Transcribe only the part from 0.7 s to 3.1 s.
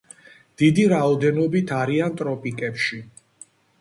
რაოდენობით არიან ტროპიკებში.